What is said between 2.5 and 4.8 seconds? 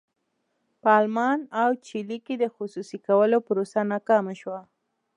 خصوصي کولو پروسه ناکامه شوه.